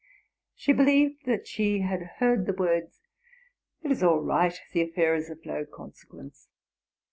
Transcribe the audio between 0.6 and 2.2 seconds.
believed that she had